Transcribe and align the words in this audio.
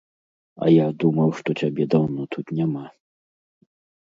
А 0.63 0.69
я 0.75 0.87
думаў, 1.03 1.29
што 1.41 1.49
цябе 1.59 1.83
даўно 1.93 2.21
тут 2.37 2.45
няма. 2.63 2.83